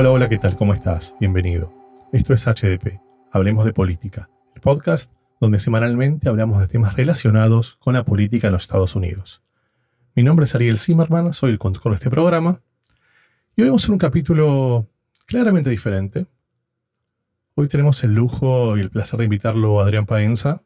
[0.00, 0.56] Hola, hola, ¿qué tal?
[0.56, 1.14] ¿Cómo estás?
[1.20, 1.74] Bienvenido.
[2.10, 5.12] Esto es HDP, Hablemos de Política, el podcast
[5.42, 9.42] donde semanalmente hablamos de temas relacionados con la política en los Estados Unidos.
[10.14, 12.62] Mi nombre es Ariel Zimmerman, soy el conductor de este programa,
[13.54, 14.88] y hoy vamos a hacer un capítulo
[15.26, 16.26] claramente diferente.
[17.54, 20.62] Hoy tenemos el lujo y el placer de invitarlo a Adrián Paenza.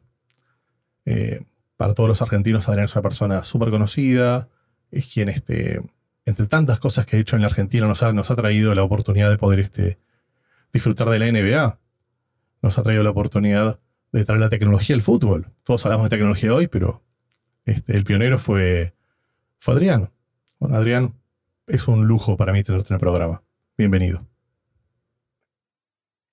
[1.03, 1.43] Eh,
[1.75, 4.47] para todos los argentinos, Adrián es una persona súper conocida,
[4.91, 5.81] es quien este,
[6.25, 9.37] entre tantas cosas que ha hecho en la Argentina, nos ha, traído la oportunidad de
[9.37, 9.99] poder este,
[10.73, 11.79] disfrutar de la NBA.
[12.63, 13.79] Nos ha traído la oportunidad
[14.11, 15.47] de traer la tecnología al fútbol.
[15.63, 17.03] Todos hablamos de tecnología hoy, pero
[17.65, 18.93] este, el pionero fue,
[19.67, 20.09] Adrián.
[20.59, 21.13] Bueno, Adrián,
[21.67, 23.43] es un lujo para mí tenerte en el programa.
[23.77, 24.25] Bienvenido.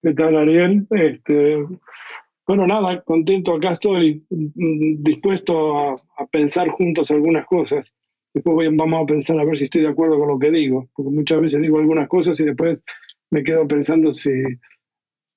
[0.02, 0.86] ¿Qué tal, Ariel?
[0.90, 1.58] Este,
[2.46, 3.54] bueno, nada, contento.
[3.54, 7.92] Acá estoy mm, dispuesto a pensar juntos algunas cosas
[8.34, 11.10] después vamos a pensar a ver si estoy de acuerdo con lo que digo, porque
[11.10, 12.82] muchas veces digo algunas cosas y después
[13.30, 14.30] me quedo pensando si,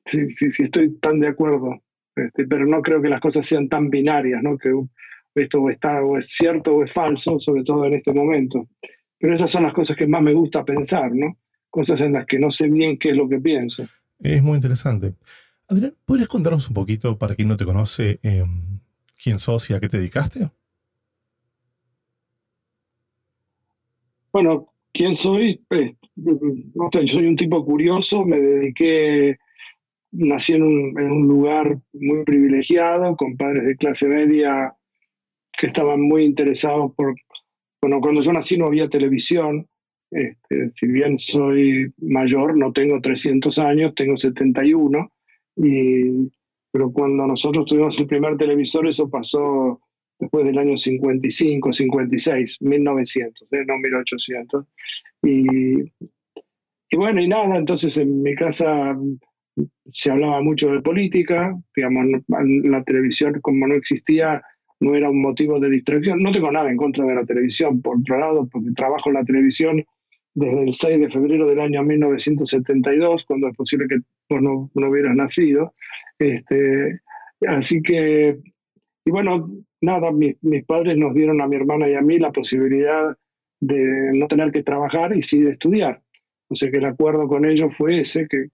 [0.06, 1.82] si, si, estoy tan de acuerdo.
[2.16, 4.58] Este, pero no creo que las cosas sean tan binarias, ¿no?
[4.58, 4.72] que
[5.36, 8.68] esto está, o es cierto o es falso, sobre todo en este momento.
[9.18, 11.38] Pero esas son las cosas que más me gusta pensar, ¿no?
[11.76, 13.86] cosas en las que no sé bien qué es lo que pienso.
[14.20, 15.16] Es muy interesante.
[15.68, 18.80] Adrián, ¿podrías contarnos un poquito, para quien no te conoce, em,
[19.22, 20.50] quién sos y a qué te dedicaste?
[24.36, 25.64] Bueno, ¿quién soy?
[25.70, 29.38] Pues, no sé, soy un tipo curioso, me dediqué,
[30.12, 34.76] nací en un, lugar muy privilegiado, con padres de clase media
[35.58, 37.16] que estaban muy interesados por...
[37.82, 39.70] Bueno, cuando yo nací no había televisión,
[40.12, 45.14] este, si bien soy mayor, no tengo 300 años, tengo 71,
[45.56, 46.30] y,
[46.72, 49.80] pero cuando nosotros tuvimos el primer televisor eso pasó
[50.20, 53.66] después del año 55, 56, 1900, ¿eh?
[53.68, 54.66] no 1800.
[55.24, 58.98] Y, y bueno, y nada, entonces en mi casa
[59.86, 64.42] se hablaba mucho de política, digamos, la televisión como no existía
[64.80, 66.22] no era un motivo de distracción.
[66.22, 69.24] No tengo nada en contra de la televisión, por otro lado, porque trabajo en la
[69.24, 69.84] televisión
[70.34, 73.98] desde el 6 de febrero del año 1972, cuando es posible que
[74.30, 75.74] vos no, no hubieras nacido.
[76.20, 77.00] Este,
[77.48, 78.38] así que,
[79.06, 79.50] y bueno,
[79.86, 83.16] nada, mis padres nos dieron a mi hermana y a mí la posibilidad
[83.62, 86.02] de no tener que trabajar y sí de estudiar.
[86.50, 88.48] O sea que el acuerdo con ellos fue ese, que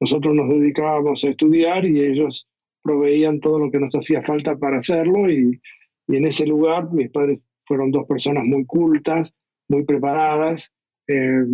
[0.00, 2.48] nosotros nos dedicábamos a estudiar y ellos
[2.82, 5.60] proveían todo lo que nos hacía falta para hacerlo y,
[6.10, 9.30] en ese lugar mis padres fueron dos personas muy cultas,
[9.68, 10.72] muy preparadas,
[11.06, 11.44] eh,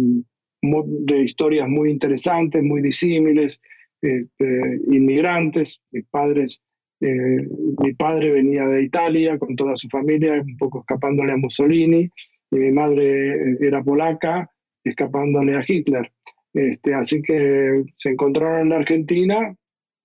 [0.62, 3.60] de historias muy interesantes, muy disímiles,
[4.00, 5.80] este, inmigrantes.
[5.90, 6.62] Mis padres
[7.00, 12.08] eh, mi padre venía de Italia con toda su familia, un poco escapándole a Mussolini,
[12.50, 14.50] y mi madre eh, era polaca,
[14.84, 16.10] escapándole a Hitler.
[16.52, 19.54] Este, así que se encontraron en la Argentina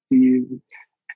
[0.09, 0.61] y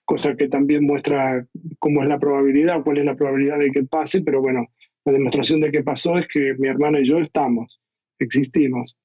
[0.05, 1.45] cosa que también muestra
[1.79, 4.67] cómo es la probabilidad, cuál es la probabilidad de que pase, pero bueno,
[5.05, 7.81] la demostración de que pasó es que mi hermana y yo estamos,
[8.19, 8.95] existimos.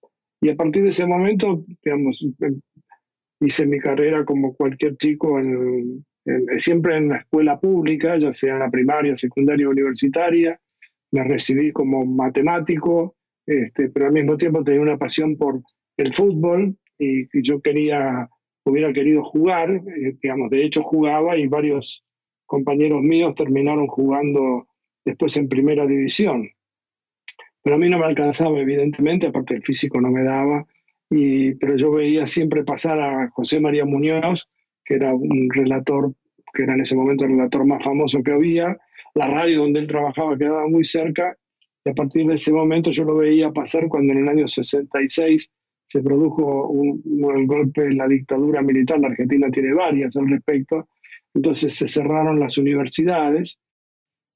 [0.41, 2.61] Y a partir de ese momento, digamos, em,
[3.41, 6.05] hice mi carrera como cualquier chico en,
[6.59, 10.61] siempre en la escuela pública, ya sea en la primaria, secundaria o universitaria.
[11.11, 13.17] Me recibí como matemático,
[13.47, 15.63] este, pero al mismo tiempo tenía una pasión por
[15.97, 18.29] el fútbol y, yo quería,
[18.65, 22.05] hubiera querido jugar, eh, digamos, de hecho jugaba y varios
[22.47, 24.67] compañeros míos terminaron jugando
[25.05, 26.49] después en primera división.
[27.63, 30.67] Pero a mí no me alcanzaba, evidentemente, aparte el físico no me daba,
[31.11, 34.49] y, pero yo veía siempre pasar a José María Muñoz,
[34.89, 36.15] que era un relator,
[36.55, 38.75] que era en ese momento el relator más famoso que había.
[39.15, 41.37] La radio donde él trabajaba quedaba muy cerca
[41.85, 45.51] y a partir de ese momento yo lo veía pasar cuando en el año 66
[45.87, 47.03] se produjo un,
[47.37, 48.99] el golpe en la dictadura militar.
[48.99, 50.89] La Argentina tiene varias al respecto.
[51.35, 53.59] Entonces se cerraron las universidades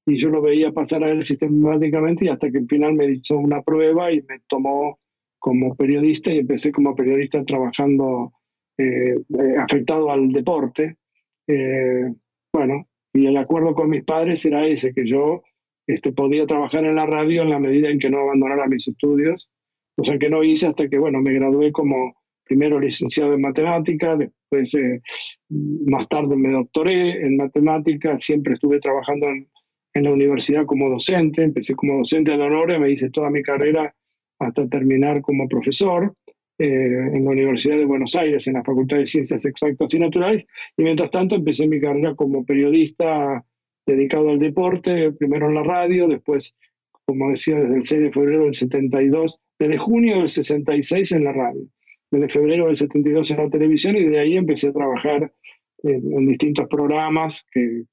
[0.05, 3.37] y yo lo veía pasar a él sistemáticamente y hasta que al final me hizo
[3.37, 4.99] una prueba y me tomó
[5.39, 8.33] como periodista y empecé como periodista trabajando
[8.77, 10.97] eh, eh, afectado al deporte.
[11.47, 12.11] Eh,
[12.51, 15.43] bueno, y el acuerdo con mis padres era ese, que yo
[15.85, 19.51] este, podía trabajar en la radio en la medida en que no abandonara mis estudios,
[19.95, 22.15] o sea que no hice hasta que, bueno, me gradué como
[22.45, 24.75] primero licenciado en matemática, después
[25.49, 29.47] más tarde me doctoré en matemática, siempre estuve trabajando en,
[29.93, 33.93] en, la universidad como docente, empecé como docente de honor, me hice toda mi carrera
[34.39, 36.13] hasta terminar como profesor.
[36.63, 40.47] Eh, en la Universidad de Buenos Aires, en la Facultad de Ciencias Exactas y Naturales,
[40.77, 43.43] y mientras tanto empecé mi carrera como periodista
[43.85, 46.55] dedicado al deporte, primero en la radio, después,
[47.03, 51.33] como decía, desde el 6 de febrero del 72, desde junio del 66 en la
[51.33, 51.67] radio.
[52.09, 55.33] desde febrero del 72 en la televisión y de ahí empecé a trabajar
[55.83, 57.83] en, distintos programas que,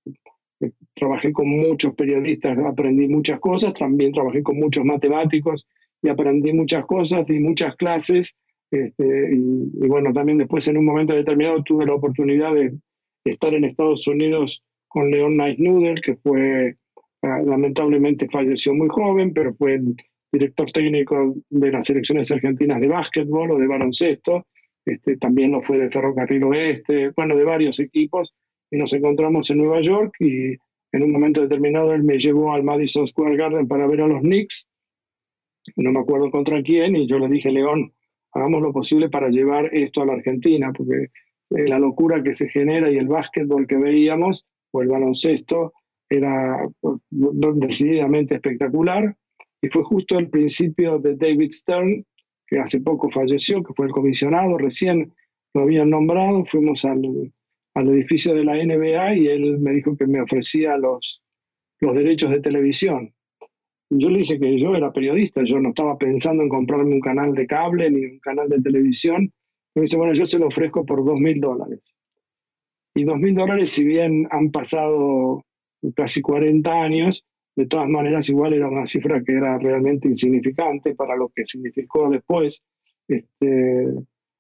[0.95, 5.67] trabajé con muchos periodistas, aprendí muchas cosas, también trabajé con muchos matemáticos
[6.03, 8.37] y aprendí muchas cosas, y muchas clases.
[8.71, 12.79] Este, y, bueno, también después en un momento determinado tuve la oportunidad de
[13.25, 16.77] estar en Estados Unidos con Leon Neisnudel, que fue,
[17.23, 19.97] ah, lamentablemente falleció muy joven, pero fue el
[20.33, 24.47] director técnico de las selecciones argentinas de básquetbol o de baloncesto,
[24.85, 28.35] este, también lo fue de Ferrocarril Oeste, bueno, de varios equipos,
[28.71, 30.57] y nos encontramos en Nueva York y
[30.93, 34.23] en un momento determinado él me llevó al Madison Square Garden para ver a los
[34.23, 34.69] Knicks,
[35.77, 37.93] no me acuerdo contra quién, y yo le dije, León,
[38.33, 41.05] hagamos lo posible para llevar esto a la Argentina, porque
[41.51, 45.73] eh, la locura que se genera y el básquetbol que veíamos, o el baloncesto,
[46.09, 47.01] era pues,
[47.57, 49.17] decididamente espectacular.
[49.63, 52.05] Y fue justo el principio de David Stern,
[52.47, 55.13] que hace poco falleció, que fue el comisionado, recién
[55.55, 57.03] lo habían nombrado, fuimos al,
[57.75, 61.23] al edificio de la NBA y él me dijo que me ofrecía los,
[61.81, 63.13] los derechos de televisión.
[63.91, 67.35] Yo le dije que yo era periodista, yo no estaba pensando en comprarme un canal
[67.35, 69.25] de cable ni un canal de televisión.
[69.75, 71.81] Y me dice, bueno, yo se lo ofrezco por dos mil dólares.
[72.95, 75.45] Y dos mil dólares, si bien han pasado
[75.95, 77.25] casi 40 años,
[77.57, 82.09] de todas maneras igual era una cifra que era realmente insignificante para lo que significó
[82.09, 82.65] después.
[83.09, 83.87] Este,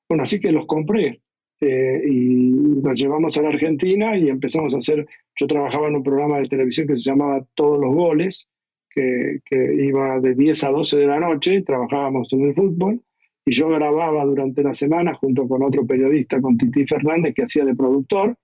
[0.08, 1.20] bueno, así que los compré
[1.60, 6.02] eh, y los llevamos a la Argentina y empezamos a hacer, yo trabajaba en un
[6.02, 8.48] programa de televisión que se llamaba Todos los Goles,
[8.94, 13.00] que, iba de 10 a 12 de la noche, trabajábamos en el fútbol,
[13.44, 17.64] y yo grababa durante la semana junto con otro periodista, con Titi Fernández, que hacía
[17.64, 18.36] de productor,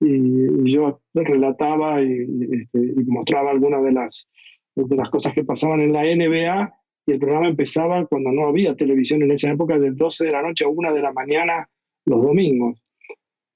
[0.00, 4.28] y, yo relataba este, y, mostraba algunas de las,
[4.74, 6.72] de las cosas que pasaban en la NBA,
[7.06, 10.42] y el programa empezaba cuando no había televisión en esa época, de 12 de la
[10.42, 11.68] noche a 1 de la mañana
[12.06, 12.82] los domingos.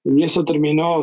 [0.05, 1.01] Y eso terminó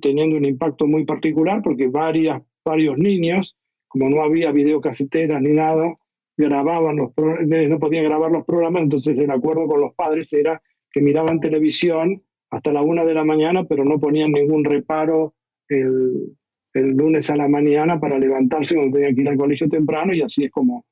[0.00, 3.56] teniendo un impacto muy particular porque varias, varios niños
[3.88, 5.96] como no había videocaseteras ni nada,
[6.36, 11.00] grababan los no podían grabar los programas, entonces el acuerdo con los padres era que
[11.00, 15.34] miraban televisión hasta la una de la mañana, pero no ponían ningún reparo
[15.68, 16.36] el,
[16.74, 20.22] el lunes a la mañana para levantarse cuando tenían que ir al colegio temprano, y
[20.22, 20.84] así es como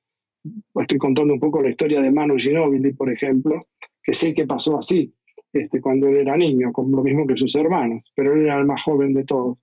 [0.75, 3.67] estoy contando un poco la historia de Manu Ginóbili, por ejemplo,
[4.03, 5.13] que sé que pasó así
[5.53, 8.67] este, cuando él era niño, con lo mismo que sus hermanos, pero él era el
[8.67, 9.59] más joven de todos.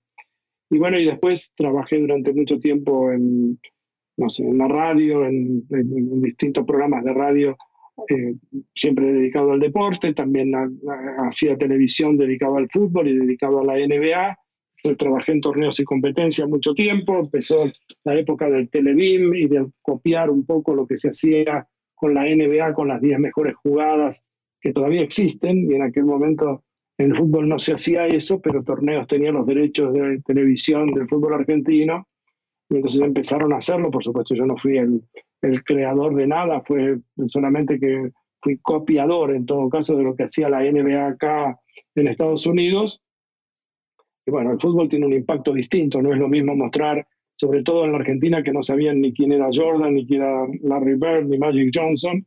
[0.74, 3.60] Y bueno, y después trabajé durante mucho tiempo en,
[4.18, 5.68] no sé, en la radio, en,
[6.20, 7.56] distintos programas de radio,
[8.10, 8.34] eh,
[8.74, 10.52] siempre dedicado al deporte, también
[11.28, 14.36] hacía televisión dedicado al fútbol y dedicado a la NBA.
[14.82, 17.72] Pues trabajé en torneos y competencias mucho tiempo, empezó
[18.04, 22.24] la época del Televim y de copiar un poco lo que se hacía con la
[22.24, 24.26] NBA, con las 10 mejores jugadas
[24.60, 26.64] que todavía existen, y en aquel momento
[26.98, 31.08] en el fútbol no se hacía eso, pero torneos tenían los derechos de televisión del
[31.08, 32.08] fútbol argentino
[32.70, 33.90] y entonces empezaron a hacerlo.
[33.90, 35.02] Por supuesto, yo no fui el,
[35.66, 38.12] creador de nada, fue solamente que
[38.42, 41.60] fui copiador en todo caso de lo que hacía la NBA acá
[41.96, 43.02] en Estados Unidos.
[44.26, 47.84] Y bueno, el fútbol tiene un impacto distinto, no es lo mismo mostrar, sobre todo
[47.84, 51.26] en la Argentina, que no sabían ni quién era Jordan, ni quién era Larry Bird,
[51.26, 52.26] ni Magic Johnson.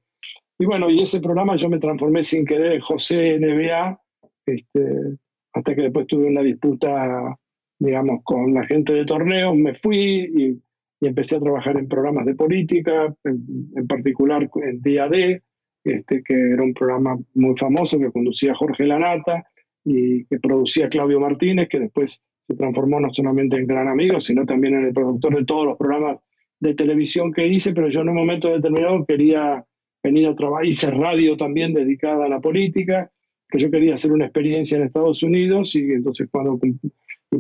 [0.58, 3.98] Y bueno, y ese programa yo me transformé sin querer José NBA,
[4.46, 5.16] este,
[5.52, 7.36] hasta que después tuve una disputa,
[7.78, 10.62] digamos, con la gente de torneos, me fui y,
[11.00, 15.40] empecé a trabajar en programas de política, en, particular en DAD,
[15.84, 19.44] este, que era un programa muy famoso que conducía Jorge Lanata
[19.84, 24.44] y que producía Claudio Martínez, que después se transformó no solamente en gran amigo, sino
[24.46, 26.18] también en el productor de todos los programas
[26.60, 29.64] de televisión que hice, pero yo en un momento determinado quería
[30.02, 33.10] venir a trabajar, hice radio también dedicada a la política,
[33.48, 36.58] que yo quería hacer una experiencia en Estados Unidos y entonces cuando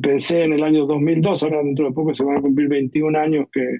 [0.00, 3.46] pensé en el año 2002, ahora dentro de poco se van a cumplir 21 años
[3.52, 3.78] que,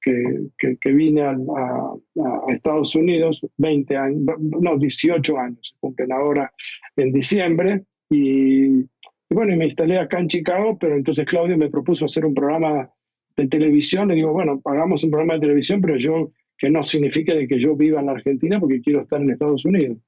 [0.00, 6.52] que, que, vine a, a, Estados Unidos, 20 años, no, 18 años, se cumplen ahora
[6.96, 8.88] en diciembre, y, y,
[9.30, 12.90] bueno, y me instalé acá en Chicago, pero entonces Claudio me propuso hacer un programa
[13.36, 17.34] de televisión, le digo, bueno, hagamos un programa de televisión, pero yo, que no signifique
[17.34, 19.98] de que yo viva en la Argentina porque quiero estar en Estados Unidos.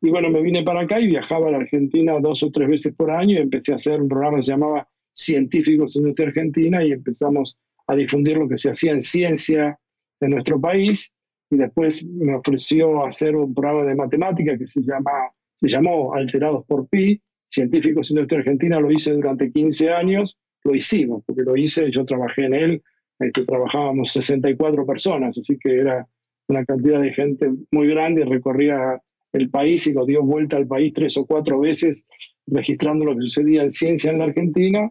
[0.00, 2.94] Y bueno, me vine para acá y viajaba a la Argentina dos o tres veces
[2.94, 6.84] por año y empecé a hacer un programa que se llamaba Científicos en nuestra Argentina
[6.84, 9.78] y empezamos a difundir lo que se hacía en ciencia
[10.20, 11.12] en nuestro país.
[11.50, 15.12] Y después me ofreció hacer un programa de matemática que se, llama,
[15.56, 17.20] se llamó Alterados por Pi.
[17.46, 20.38] Científicos en nuestra Argentina lo hice durante 15 años.
[20.64, 22.82] Lo hicimos, porque lo hice, yo trabajé en él,
[23.18, 26.08] este, trabajábamos 64 personas, así que era
[26.48, 29.00] una cantidad de gente muy grande y recorría
[29.34, 32.06] el país y lo dio vuelta al país tres o cuatro veces,
[32.46, 34.90] registrando lo que sucedía en ciencia en la Argentina.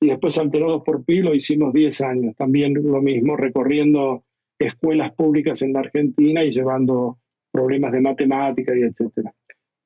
[0.00, 4.24] Y después Alterados por Pi lo hicimos 10 años, también lo mismo, recorriendo
[4.58, 7.18] escuelas públicas en la Argentina y llevando
[7.52, 9.34] problemas de matemática y etcétera.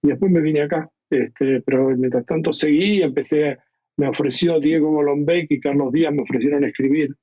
[0.03, 3.57] Y después me vine acá, este, pero mientras tanto seguí, empecé,
[3.97, 7.17] me ofreció Diego Golombek y Carlos Díaz, me ofrecieron escribir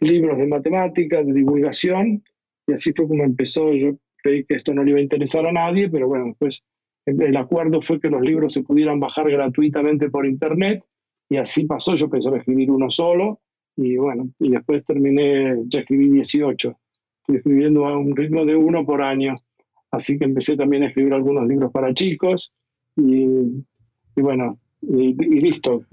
[0.00, 2.22] libros de matemáticas, de divulgación,
[2.66, 3.72] y así fue como empezó.
[3.72, 6.64] Yo creí que esto no le iba a interesar a nadie, pero bueno, después
[7.04, 10.84] el acuerdo fue que los libros se pudieran bajar gratuitamente por internet,
[11.28, 11.94] y así pasó.
[11.94, 13.40] Yo pensaba escribir uno solo,
[13.76, 16.76] y bueno, y después terminé, ya escribí 18.
[17.20, 19.36] Estoy escribiendo a un ritmo de uno por año.
[19.92, 22.52] Así que empecé también a escribir algunos libros para chicos
[22.96, 23.26] y,
[24.16, 25.84] bueno, y, listo,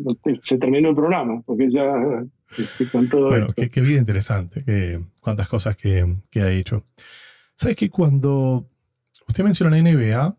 [0.42, 2.26] se terminó el programa, porque ya
[2.58, 6.84] este, con todo Bueno, qué, vida interesante, qué, cuántas cosas que, que ha hecho.
[7.56, 8.70] ¿Sabes que cuando
[9.28, 10.38] usted menciona la NBA,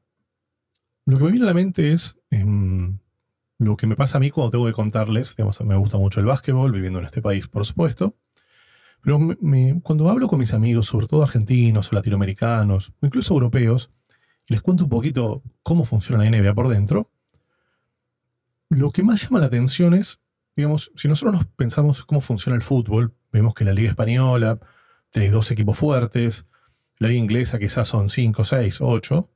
[1.06, 2.98] lo que me viene a la mente es em,
[3.58, 6.26] lo que me pasa a mí cuando tengo que contarles, digamos, me gusta mucho el
[6.26, 8.16] básquetbol, viviendo en este país, por supuesto,
[9.04, 9.20] pero
[9.82, 13.90] cuando hablo con mis amigos, sobre todo argentinos o latinoamericanos, o incluso europeos,
[14.48, 17.10] y les cuento un poquito cómo funciona la NBA por dentro,
[18.70, 20.20] lo que más llama la atención es,
[20.56, 24.58] digamos, si nosotros nos pensamos cómo funciona el fútbol, vemos que la Liga Española
[25.10, 26.46] tiene dos equipos fuertes,
[26.98, 29.30] la Liga Inglesa quizás son cinco, seis, ocho,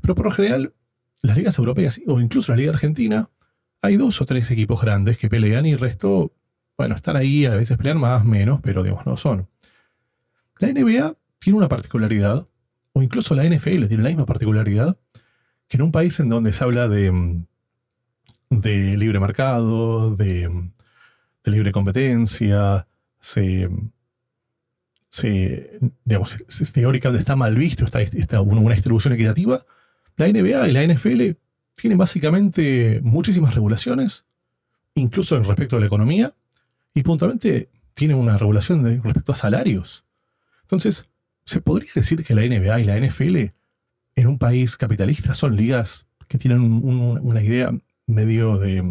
[0.00, 0.74] pero por lo general
[1.22, 3.30] las ligas europeas o incluso la Liga Argentina,
[3.80, 6.32] hay dos o tres equipos grandes que pelean y el resto
[6.76, 9.48] bueno, están ahí, a veces pelean más, menos, pero digamos, no son.
[10.58, 12.46] La NBA tiene una particularidad,
[12.92, 14.98] o incluso la NFL tiene la misma particularidad,
[15.68, 17.44] que en un país en donde se habla de,
[18.50, 20.70] de libre mercado, de,
[21.44, 22.86] libre competencia,
[23.20, 23.70] se,
[25.14, 26.36] se digamos,
[26.72, 29.64] teóricamente está mal visto, está, una distribución equitativa,
[30.16, 31.38] la NBA y la NFL
[31.76, 34.24] tienen básicamente muchísimas regulaciones,
[34.96, 36.34] incluso en respecto a la economía,
[36.94, 40.04] y puntualmente tiene una regulación de, respecto a salarios.
[40.62, 41.06] Entonces,
[41.44, 43.36] ¿se podría decir que la NBA y la NFL
[44.16, 47.72] en un país capitalista son ligas que tienen una idea
[48.08, 48.82] medio de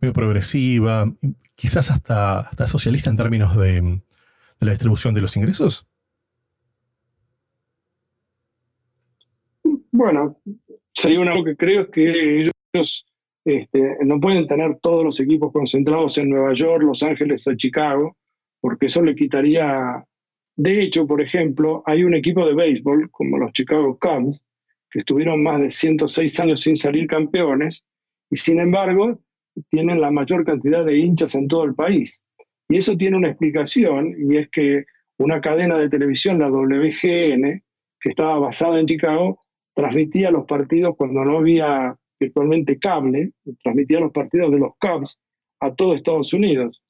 [0.00, 1.12] medio progresiva,
[1.56, 4.00] quizás hasta, hasta socialista en términos de,
[4.60, 5.86] la distribución de los ingresos?
[9.90, 10.40] Bueno,
[10.92, 13.06] sería una que creo que ellos
[13.44, 18.16] este, no pueden tener todos los equipos concentrados en Nueva York, Los Ángeles o Chicago,
[18.60, 20.04] porque eso le quitaría...
[20.56, 24.42] De hecho, por ejemplo, hay un equipo de béisbol, como los Chicago Cubs,
[24.90, 27.84] que estuvieron más de 106 años sin salir campeones,
[28.30, 29.20] y sin embargo
[29.70, 32.20] tienen la mayor cantidad de hinchas en todo el país.
[32.68, 34.84] Y eso tiene una explicación, y es que
[35.18, 37.62] una cadena de televisión, la WGN,
[38.00, 39.40] que estaba basada en Chicago,
[39.74, 43.32] transmitía los partidos cuando no había virtualmente cable,
[43.62, 45.20] transmitía los partidos de los Cubs
[45.60, 46.82] a todo Estados Unidos.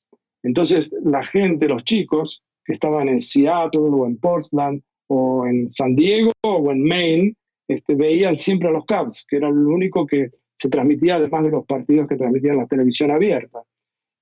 [0.42, 5.94] Entonces la gente, los chicos que estaban en Seattle o en Portland o en San
[5.96, 7.34] Diego o en Maine,
[7.68, 11.50] este, veían siempre a los Cubs, que era lo único que se transmitía además de
[11.50, 13.62] los partidos que transmitían la televisión abierta.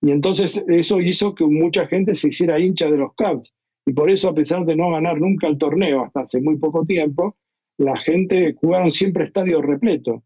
[0.03, 3.55] Y entonces eso hizo que mucha gente se hiciera hincha de los Cubs.
[3.87, 6.85] Y por eso, a pesar de no ganar nunca el torneo hasta hace muy poco
[6.85, 7.37] tiempo,
[7.79, 10.25] la gente jugaron siempre estadio repleto.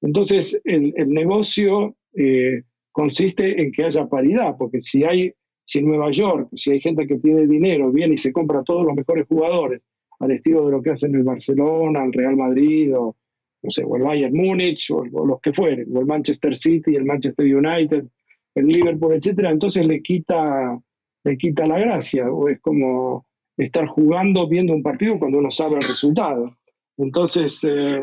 [0.00, 5.32] Entonces, el, negocio eh, consiste en que haya paridad, porque si hay,
[5.64, 8.84] si en Nueva York, si hay gente que tiene dinero, viene y se compra todos
[8.84, 9.82] los mejores jugadores,
[10.18, 13.16] al estilo de lo que hacen el Barcelona, el Real Madrid, o,
[13.62, 17.04] no sé, o el Bayern Múnich, o, los que fueren, o el Manchester City, el
[17.04, 18.04] Manchester United,
[18.54, 20.78] el Liverpool, etcétera, entonces le quita,
[21.24, 25.76] le quita la gracia, o es como estar jugando viendo un partido cuando uno sabe
[25.76, 26.56] el resultado.
[26.96, 28.02] Entonces, eh,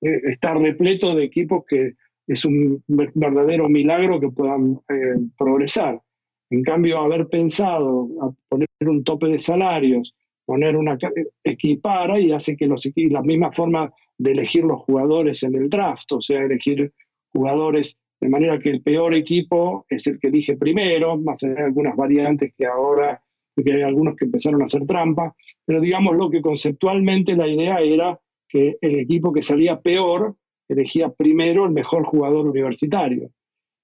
[0.00, 1.94] eh, está repleto de equipos que
[2.26, 6.00] es un verdadero milagro que puedan eh, progresar.
[6.50, 10.14] En cambio, haber pensado a poner un tope de salarios,
[10.46, 10.98] poner una
[11.42, 12.68] equipara y hace que
[13.08, 16.92] la misma forma de elegir los jugadores en el draft, o sea, elegir
[17.32, 21.94] jugadores de manera que el peor equipo es el que elige primero, más allá algunas
[21.94, 23.22] variantes que ahora,
[23.54, 27.80] que hay algunos que empezaron a hacer trampa, pero digamos lo que conceptualmente la idea
[27.80, 30.36] era que el equipo que salía peor
[30.70, 33.28] elegía primero el mejor jugador universitario.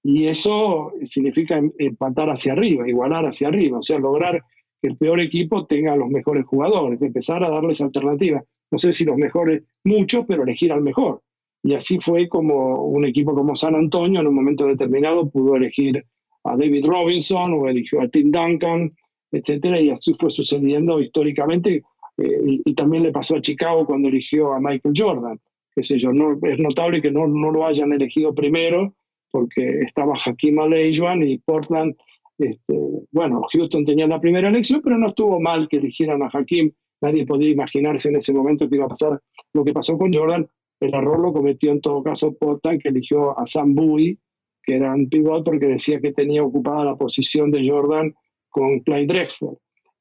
[0.01, 4.43] Y eso significa empatar hacia arriba, igualar hacia arriba, o sea, lograr
[4.81, 8.43] que el peor equipo tenga los mejores jugadores, empezar a darles alternativas.
[8.71, 11.21] No sé si los mejores, muchos, pero elegir al mejor.
[11.63, 16.03] Y así fue como un equipo como San Antonio en un momento determinado pudo elegir
[16.43, 18.91] a David Robinson o eligió a Tim Duncan,
[19.31, 21.83] etcétera, y así fue sucediendo históricamente
[22.17, 25.39] eh, y, también le pasó a Chicago cuando eligió a Michael Jordan.
[25.75, 26.11] qué sé yo,
[26.43, 28.93] es notable que no, no lo hayan elegido primero,
[29.31, 31.95] porque estaba Hakim Olajuwon y Portland,
[32.37, 32.75] este,
[33.11, 37.25] bueno, Houston tenía la primera elección, pero no estuvo mal que eligieran a Hakim, nadie
[37.25, 39.21] podía imaginarse en ese momento que iba a pasar
[39.53, 40.47] lo que pasó con Jordan,
[40.81, 44.17] el error lo cometió en todo caso Portland, que eligió a Sam Bowie,
[44.63, 48.13] que era un pivot porque decía que tenía ocupada la posición de Jordan
[48.49, 49.53] con Clyde Drexler.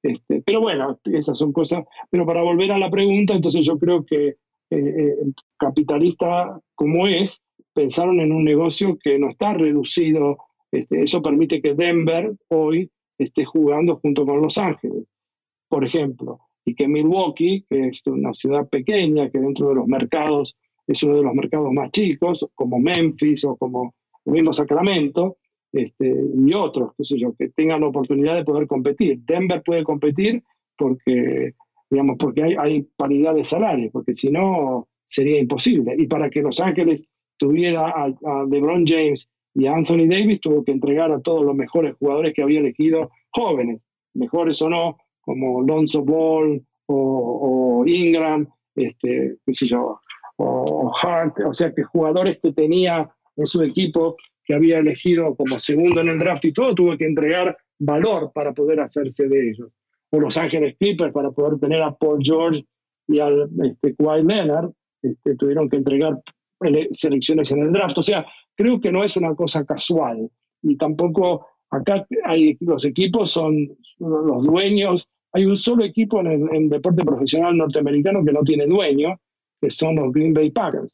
[0.02, 1.84] Este, pero bueno, esas son cosas.
[2.10, 4.36] Pero para volver a la pregunta, entonces yo creo que eh,
[4.70, 5.16] eh,
[5.58, 7.42] capitalista como es,
[7.74, 10.38] pensaron en un negocio que no está reducido.
[10.72, 15.04] Este, eso permite que Denver hoy esté jugando junto con Los Ángeles,
[15.68, 20.56] por ejemplo, y que Milwaukee, que es una ciudad pequeña, que dentro de los mercados
[20.86, 23.94] es uno de los mercados más chicos, como Memphis o como
[24.24, 25.36] mismo Sacramento,
[25.72, 29.20] este, y otros, qué sé yo, que tengan la oportunidad de poder competir.
[29.24, 30.42] Denver puede competir
[30.76, 31.54] porque,
[31.88, 35.94] digamos, porque hay, paridad de salarios, porque si no sería imposible.
[35.96, 37.04] Y para que Los Ángeles
[37.36, 41.94] tuviera a, LeBron James y a Anthony Davis, tuvo que entregar a todos los mejores
[41.98, 49.54] jugadores que había elegido jóvenes, mejores o no, como Lonzo Ball o, Ingram, este, qué
[49.54, 50.00] sé yo,
[50.42, 55.58] o Hart, o sea que jugadores que tenía en su equipo que había elegido como
[55.60, 59.70] segundo en el draft y todo, tuvo que entregar valor para poder hacerse de ellos.
[60.10, 62.64] O Los Ángeles Clippers para poder tener a Paul George
[63.06, 64.70] y al este, Kawhi Leonard,
[65.02, 66.20] este, tuvieron que entregar
[66.90, 67.98] selecciones en el draft.
[67.98, 70.28] O sea, creo que no es una cosa casual.
[70.62, 75.08] Y tampoco acá hay, los equipos son los dueños.
[75.32, 79.16] Hay un solo equipo en el deporte profesional norteamericano que no tiene dueño,
[79.60, 80.88] que son los Green Bay Packers.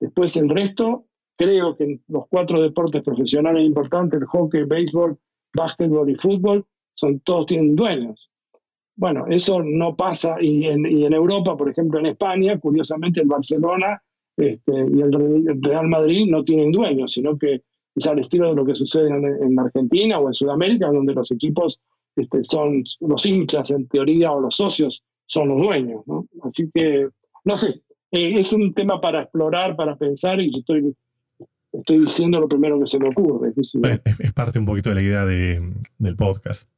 [0.00, 1.08] Después el resto
[1.38, 5.16] Creo que los cuatro deportes profesionales importantes, el hockey, béisbol,
[5.54, 8.28] básquetbol y fútbol, son, todos tienen dueños.
[8.96, 14.02] Bueno, eso no pasa, y en, Europa, por ejemplo, en España, curiosamente el Barcelona
[14.36, 17.62] este, y el Real Madrid no tienen dueños, sino que
[17.94, 21.80] es al estilo de lo que sucede en, Argentina o en Sudamérica, donde los equipos
[22.16, 26.02] este, son los hinchas en teoría o los socios son los dueños.
[26.42, 27.08] Así que,
[27.44, 30.94] no sé, eh, es un tema para explorar, para pensar y yo estoy
[31.72, 33.52] estoy diciendo lo primero que se me ocurre.
[33.56, 36.68] es, parte un poquito de la idea del podcast.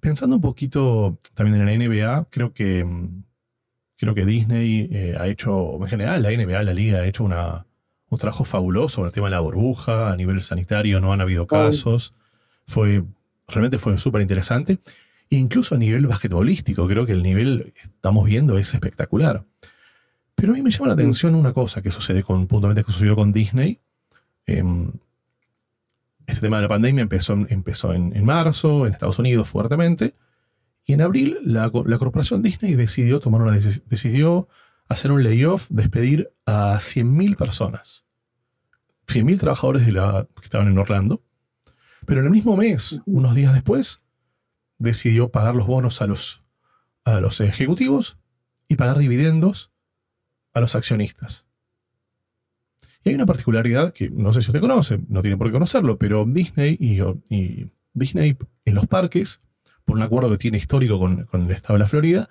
[0.00, 2.86] Pensando un poquito también en la NBA, creo que,
[3.96, 7.66] creo que Disney eh, ha hecho, en general la NBA, la liga, ha hecho una,
[8.08, 11.46] un trabajo fabuloso sobre el tema de la burbuja, a nivel sanitario no han habido
[11.46, 12.14] casos,
[12.66, 13.04] fue,
[13.46, 14.78] realmente fue súper interesante.
[15.28, 19.44] Incluso a nivel basquetbolístico, creo que el nivel que estamos viendo es espectacular.
[20.40, 23.14] Pero a mí me llama la atención una cosa que sucede con, puntualmente que sucedió
[23.14, 23.80] con Disney,
[24.46, 24.90] Em,
[26.26, 30.14] este tema de la pandemia empezó, empezó en, marzo, en Estados Unidos fuertemente,
[30.86, 34.48] y en abril la, corporación Disney decidió tomar una decidió
[34.88, 38.04] hacer un layoff, despedir a 100.000 personas.
[39.06, 41.22] 100.000 trabajadores de la, que estaban en Orlando.
[42.06, 44.00] Pero en el mismo mes, unos días después,
[44.78, 46.42] decidió pagar los bonos a los,
[47.04, 48.18] a los ejecutivos
[48.68, 49.72] y pagar dividendos
[50.52, 51.46] a los accionistas.
[53.04, 55.98] Y hay una particularidad que no sé si usted conoce, no tiene por qué conocerlo,
[55.98, 59.40] pero Disney y, Disney en los parques,
[59.84, 62.28] por un acuerdo que tiene histórico con, el estado de la Florida,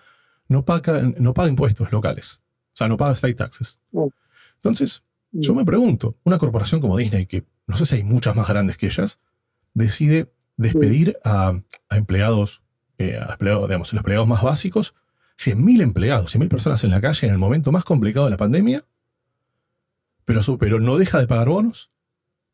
[0.47, 2.41] no paga, no paga impuestos locales.
[2.73, 3.79] O sea, no paga state taxes.
[3.91, 4.11] Oh.
[4.55, 8.47] Entonces, yo me pregunto, una corporación como Disney, que no sé si hay muchas más
[8.47, 9.19] grandes que ellas,
[9.73, 12.63] decide despedir a, empleados,
[12.97, 14.93] eh, a empleados, digamos, los empleados más básicos,
[15.39, 18.83] 100.000 empleados, 100.000 personas en la calle en el momento más complicado de la pandemia,
[20.25, 21.91] pero, no deja de pagar bonos,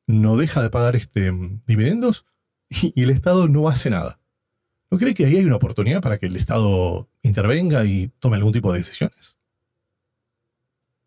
[0.08, 1.32] no deja de pagar este,
[1.68, 2.26] dividendos
[2.70, 4.20] y, el Estado no hace nada.
[4.90, 8.54] ¿No cree que ahí hay una oportunidad para que el Estado intervenga y tome algún
[8.54, 9.38] tipo de decisiones?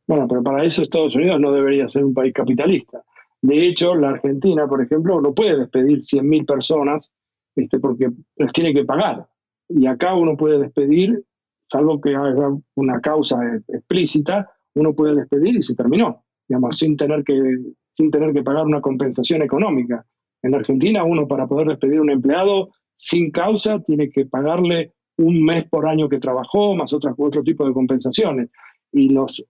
[0.07, 3.03] Bueno, pero para eso Estados Unidos no debería ser un país capitalista.
[3.41, 7.13] De hecho, la Argentina, por ejemplo, no puede despedir 100.000 personas
[7.57, 9.27] este, porque las tiene que pagar.
[9.69, 11.25] Y acá uno puede despedir,
[11.69, 17.23] salvo que haya una causa explícita, uno puede despedir y se terminó digamos, sin tener
[17.25, 17.35] que,
[17.93, 20.05] sin tener que pagar una compensación económica.
[20.43, 25.45] En Argentina, uno para poder despedir a un empleado sin causa tiene que pagarle un
[25.45, 28.51] mes por año que trabajó, más otras, otro tipo de compensaciones.
[28.93, 29.45] Y los,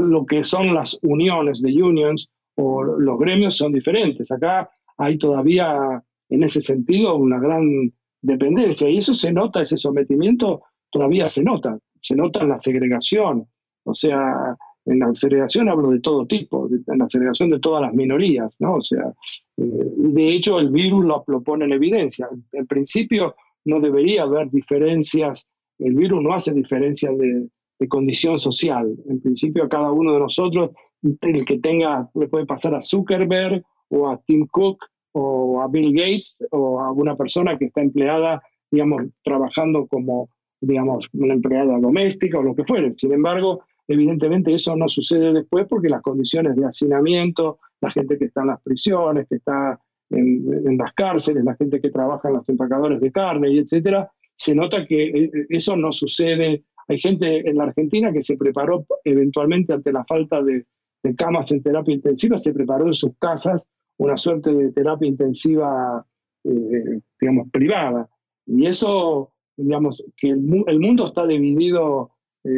[0.00, 4.30] lo que son las uniones de unions o los gremios son diferentes.
[4.30, 8.88] Acá hay todavía, en ese sentido, una gran dependencia.
[8.88, 11.78] Y eso se nota, ese sometimiento todavía se nota.
[12.00, 13.46] Se nota en la segregación.
[13.84, 17.92] O sea, en la segregación hablo de todo tipo, en la segregación de todas las
[17.92, 18.76] minorías, ¿no?
[18.76, 19.12] O sea,
[19.56, 19.62] eh,
[19.96, 22.28] de hecho el virus lo, pone en evidencia.
[22.52, 25.46] En principio no debería haber diferencias,
[25.78, 27.48] el virus no hace diferencias de,
[27.88, 28.94] condición social.
[29.08, 30.72] En principio a cada uno de nosotros
[31.02, 35.94] el que tenga, le puede pasar a Zuckerberg o a Tim Cook o a Bill
[35.94, 40.28] Gates o a alguna persona que está empleada, digamos, trabajando como,
[40.60, 42.92] digamos, una empleada doméstica o lo que fuere.
[42.96, 48.26] Sin embargo, evidentemente eso no sucede después porque las condiciones de hacinamiento, la gente que
[48.26, 52.48] está en las prisiones, que está en, las cárceles, la gente que trabaja en los
[52.48, 56.64] empacadores de carne y etcétera, se nota que eh, eso no sucede.
[56.88, 60.66] Hay gente en la Argentina que se preparó eventualmente ante la falta de,
[61.02, 63.68] de camas en terapia intensiva, se preparó en sus casas
[63.98, 66.04] una suerte de terapia intensiva,
[66.44, 68.08] eh, digamos, privada.
[68.46, 72.10] Y eso, digamos, que el, mundo está dividido,
[72.44, 72.50] eh,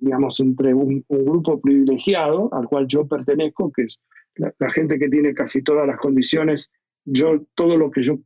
[0.00, 3.98] digamos, entre un, grupo privilegiado, al cual yo pertenezco, que es
[4.36, 6.70] la, gente que tiene casi todas las condiciones,
[7.04, 8.18] yo todo lo que yo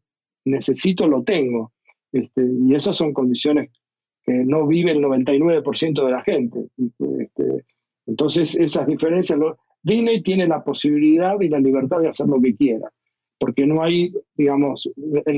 [0.45, 1.73] necesito lo tengo.
[2.13, 3.71] Este, y esas son condiciones
[4.25, 6.69] que no vive el 99% de la gente.
[6.77, 7.65] Este,
[8.07, 9.39] entonces, esas diferencias,
[9.83, 12.91] Disney tiene la posibilidad y la libertad de hacer lo que quiera,
[13.39, 14.91] porque no hay, digamos,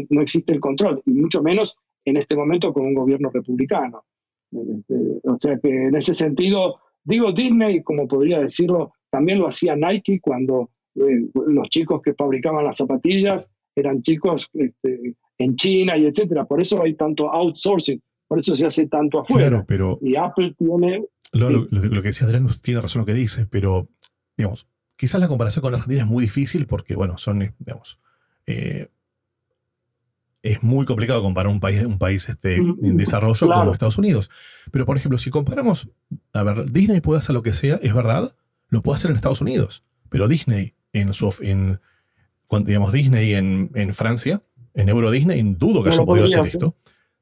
[0.09, 4.05] no existe el control, y mucho menos en este momento con un gobierno republicano.
[4.53, 9.77] Este, o sea que en ese sentido, digo Disney, como podría decirlo, también lo hacía
[9.77, 16.07] Nike cuando eh, los chicos que fabricaban las zapatillas eran chicos este, en China y
[16.07, 16.45] etcétera.
[16.45, 19.49] Por eso hay tanto outsourcing, por eso se hace tanto afuera.
[19.49, 21.05] Claro, pero y Apple tiene...
[21.33, 23.89] Lo, lo, que decía Adrián tiene razón lo que dice, pero
[24.37, 28.01] digamos, quizás la comparación con Argentina es muy difícil porque, bueno, son, eh, digamos,
[28.47, 28.89] eh,
[30.42, 34.31] es muy complicado comparar un país, un país este, en desarrollo como Estados Unidos.
[34.72, 35.88] Pero, por ejemplo, si comparamos,
[36.33, 38.35] a ver, Disney puede hacer lo que sea, es verdad,
[38.68, 39.85] lo puede hacer en Estados Unidos.
[40.09, 41.81] Pero Disney, en su, en,
[42.64, 44.42] digamos, Disney en, en Francia,
[44.74, 46.74] en Euro Disney, dudo que haya podido hacer, esto.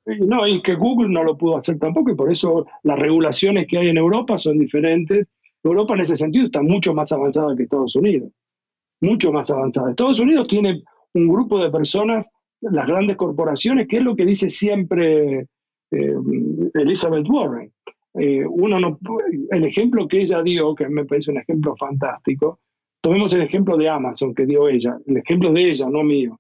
[0.07, 3.79] No, y que Google no lo pudo hacer tampoco, y por eso las regulaciones que
[3.79, 5.27] hay en Europa son diferentes
[5.65, 8.31] Europa en ese sentido está mucho más avanzada que Estados Unidos,
[9.01, 9.91] mucho más avanzada.
[9.91, 10.83] Estados Unidos tiene
[11.15, 15.47] un grupo de personas, las grandes corporaciones, que es lo que dice siempre
[15.91, 16.15] eh,
[16.75, 17.73] Elizabeth Warren.
[18.15, 18.99] Eh, uno no,
[19.51, 22.61] el ejemplo que ella dio, que me parece un ejemplo fantástico,
[23.01, 26.39] tomemos el ejemplo de Amazon que dio ella, el ejemplo de ella, no mío.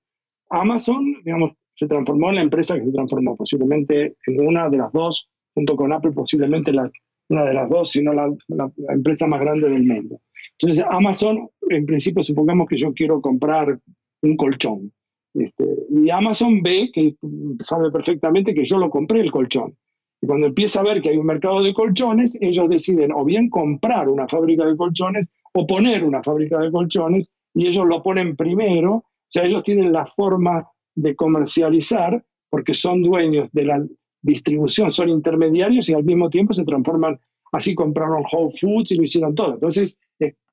[0.51, 4.93] Amazon, digamos, se transformó en la empresa que se transformó, posiblemente en una de las
[4.93, 6.91] dos, junto con Apple, posiblemente la,
[7.29, 10.21] una de las dos, sino la, la, empresa más grande del mundo.
[10.59, 13.79] Entonces, Amazon, en principio, supongamos que yo quiero comprar
[14.23, 14.93] un colchón.
[15.35, 17.17] Este, y Amazon ve que
[17.63, 19.77] sabe perfectamente que yo lo compré el colchón.
[20.21, 23.49] Y cuando empieza a ver que hay un mercado de colchones, ellos deciden o bien
[23.51, 28.37] comprar una fábrica de colchones o poner una fábrica de colchones y ellos lo ponen
[28.37, 28.95] primero.
[28.95, 33.85] O sea, ellos tienen la forma de comercializar porque son dueños de la,
[34.23, 37.19] distribución, son intermediarios y al mismo tiempo se transforman,
[37.53, 39.55] así compraron Whole Foods y lo hicieron todo.
[39.55, 39.99] Entonces,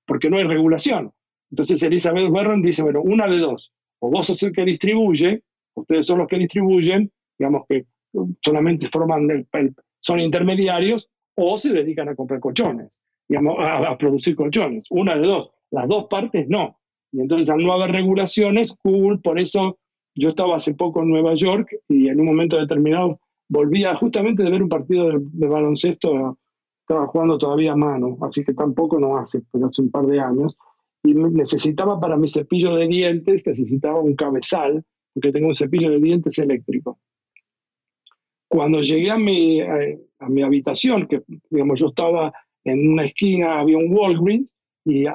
[0.05, 1.11] porque no hay regulación.
[1.51, 6.05] Entonces Elizabeth Warren dice, bueno, una de dos, o vos sos el que distribuye, ustedes
[6.05, 7.86] son los que distribuyen, digamos que
[8.43, 14.36] solamente forman el, son intermediarios, o se dedican a comprar colchones, digamos, a, a, producir
[14.36, 14.86] colchones.
[14.89, 15.51] Una de dos.
[15.71, 16.79] Las dos partes no.
[17.12, 19.77] Y entonces al no haber regulaciones, Google, por eso
[20.15, 24.51] yo estaba hace poco en Nueva York y en un momento determinado volvía justamente de
[24.51, 26.38] ver un partido de, baloncesto,
[26.81, 30.19] estaba jugando todavía a mano, así que tampoco no hace, pero hace un par de
[30.19, 30.58] años,
[31.05, 35.99] y necesitaba para mi cepillo de dientes, necesitaba un cabezal, porque tengo un cepillo de
[35.99, 36.99] dientes eléctrico.
[38.47, 43.77] Cuando llegué a mi, a, mi habitación, que digamos yo estaba en una esquina, había
[43.77, 45.05] un Walgreens, y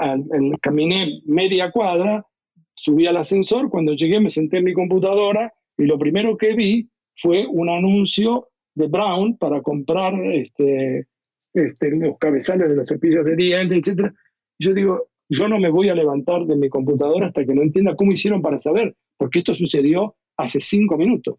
[0.61, 2.27] caminé media cuadra,
[2.75, 6.89] subí al ascensor, cuando llegué me senté en mi computadora y lo primero que vi
[7.15, 11.07] fue un anuncio de Brown para comprar este,
[11.53, 14.13] este, los cabezales de los cepillos de dientes, etc.
[14.59, 17.95] Yo digo, yo no me voy a levantar de mi computadora hasta que no entienda
[17.95, 21.37] cómo hicieron para saber, porque esto sucedió hace cinco minutos.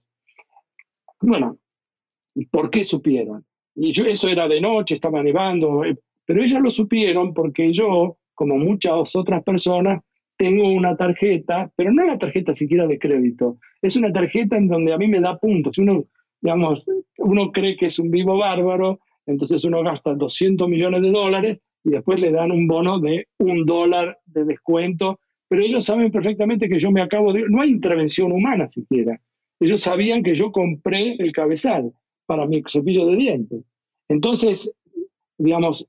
[1.20, 1.58] Bueno,
[2.50, 3.46] ¿por qué supieron?
[3.76, 8.18] Y yo, eso era de noche, estaba nevando, eh, pero ellos lo supieron porque yo,
[8.34, 10.02] como muchas otras personas,
[10.38, 14.94] tengo una tarjeta, pero no una tarjeta siquiera de crédito, es una tarjeta en donde
[14.94, 15.78] a mí me da puntos.
[15.78, 16.06] Uno,
[16.40, 16.86] digamos,
[17.18, 21.92] uno cree que es un vivo bárbaro, entonces uno gasta 200 millones de dólares y
[21.92, 26.80] después le dan un bono de un dólar de descuento, pero ellos saben perfectamente que
[26.80, 27.50] yo me acabo de...
[27.50, 29.20] No hay intervención humana siquiera.
[29.60, 31.92] Ellos sabían que yo compré el cabezal
[32.26, 33.64] para mi cepillo de dientes.
[34.08, 34.72] Entonces,
[35.38, 35.88] digamos,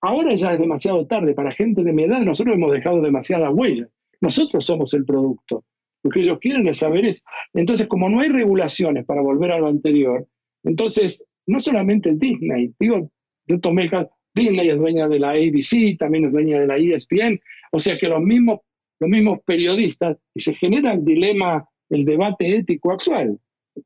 [0.00, 3.88] Ahora ya es demasiado tarde para gente de mi edad, nosotros hemos dejado demasiada huella.
[4.20, 5.64] Nosotros somos el producto.
[6.04, 9.58] Lo que ellos quieren es saber es, entonces como no hay regulaciones para volver a
[9.58, 10.26] lo anterior,
[10.62, 13.10] entonces no solamente Disney, digo,
[13.46, 13.90] yo tomé
[14.38, 17.40] Disney es dueña de la ABC, también es dueña de la ESPN,
[17.72, 18.60] o sea que los mismos,
[19.00, 23.38] los mismos periodistas, y se genera el dilema, el debate ético actual.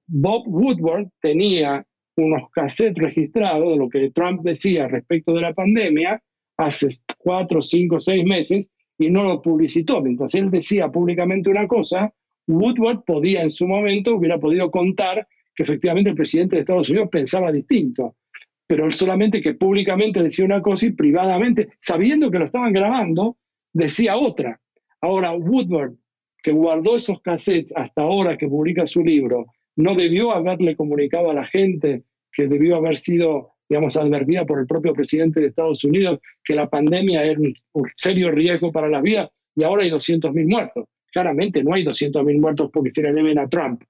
[0.07, 1.85] Bob Woodward tenía
[2.17, 6.23] unos cassettes registrados de lo que Trump decía respecto de la pandemia
[6.59, 6.89] hace
[7.19, 10.01] cuatro, cinco, seis meses y no lo publicitó.
[10.03, 12.13] Mientras él decía públicamente una cosa,
[12.47, 17.09] Woodward podía en su momento, hubiera podido contar que efectivamente el presidente de Estados Unidos
[17.11, 18.15] pensaba distinto
[18.73, 23.37] pero solamente que públicamente decía una cosa y privadamente, sabiendo que lo estaban grabando,
[23.71, 24.59] decía otra.
[25.03, 25.93] Ahora, Woodward,
[26.43, 29.45] que guardó esos cassettes hasta ahora que publica su libro,
[29.77, 34.67] no debió haberle comunicado a la gente que debió haber sido, digamos, advertida por el
[34.67, 37.55] propio presidente de Estados Unidos que la pandemia era un
[37.95, 40.87] serio riesgo para la vida y ahora hay 200.000 muertos.
[41.13, 43.83] Claramente no hay 200.000 muertos porque se le deben a Trump,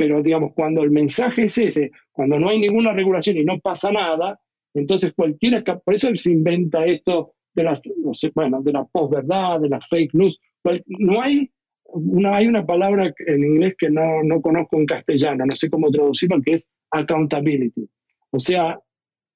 [0.00, 3.92] pero digamos, cuando el mensaje es ese, cuando no hay ninguna regulación y no pasa
[3.92, 4.40] nada,
[4.72, 9.60] entonces cualquiera, por eso se inventa esto de las, no sé, bueno, de la posverdad,
[9.60, 10.40] de las fake news.
[10.86, 11.50] No hay
[11.84, 15.90] una, hay una palabra en inglés que no, no conozco en castellano, no sé cómo
[15.90, 17.86] traducirlo, que es accountability.
[18.30, 18.80] O sea,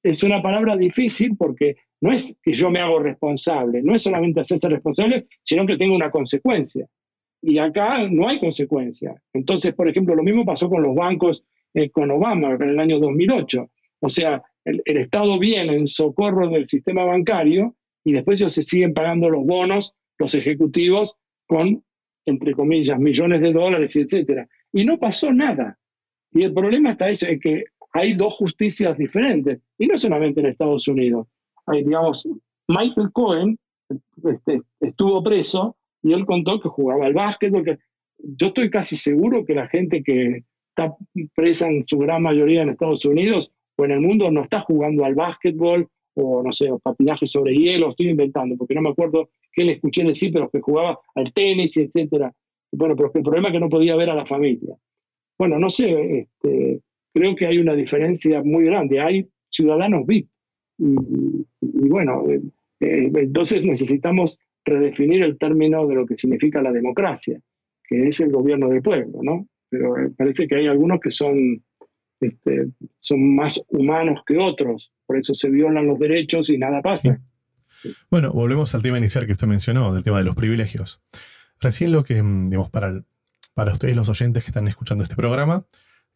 [0.03, 4.40] es una palabra difícil porque no es que yo me hago responsable, no es solamente
[4.40, 6.88] hacerse responsable, sino que tengo una consecuencia
[7.46, 9.14] y acá no hay consecuencia.
[9.35, 12.98] Entonces, por ejemplo, lo mismo pasó con los bancos eh, con Obama en el año
[12.98, 13.70] 2008.
[14.00, 18.94] O sea, el, Estado viene en socorro del sistema bancario y después ellos se siguen
[18.94, 21.85] pagando los bonos, los ejecutivos, con,
[22.24, 24.48] entre comillas, millones de dólares, etc.
[24.72, 25.78] Y no pasó nada.
[26.33, 30.46] Y el problema está eso, es que hay dos justicias diferentes, y no solamente en
[30.46, 31.28] Estados Unidos.
[31.66, 32.26] Digamos,
[32.68, 33.59] Michael Cohen
[34.24, 37.78] este, estuvo preso y él contó que jugaba al básquet, porque
[38.18, 40.94] yo estoy casi seguro que la gente que está
[41.34, 45.04] presa en su gran mayoría en Estados Unidos o en el mundo no está jugando
[45.04, 49.30] al básquetbol o no sé, o patinaje sobre hielo, estoy inventando, porque no me acuerdo
[49.52, 52.32] qué le escuché decir, pero que jugaba al tenis, etcétera.
[52.70, 54.76] Bueno, pero el problema es que no podía ver a la familia.
[55.38, 56.80] Bueno, no sé, este,
[57.12, 59.00] creo que hay una diferencia muy grande.
[59.00, 60.28] Hay ciudadanos VIP.
[60.78, 62.40] Y, bueno, eh,
[62.80, 67.38] eh, entonces necesitamos redefinir el término de lo que significa la democracia,
[67.87, 69.46] que es el gobierno del pueblo, ¿no?
[69.68, 71.62] Pero eh, parece que hay algunos que son,
[72.20, 77.20] este, son más humanos que otros, por eso se violan los derechos y nada pasa.
[78.11, 81.03] Bueno, volvemos al tema inicial que usted mencionó, del tema de los privilegios.
[81.61, 83.05] Recién lo que, mm, digamos, para,
[83.53, 85.66] para ustedes los oyentes que están escuchando este programa,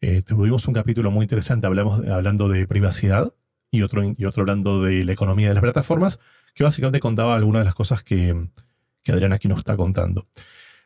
[0.01, 3.35] eh, tuvimos un capítulo muy interesante hablamos, hablando de privacidad
[3.71, 6.21] y otro, y otro hablando de la economía de las plataformas
[6.59, 8.49] que básicamente contaba algunas de las cosas que,
[9.05, 10.27] que Adrián aquí nos está contando.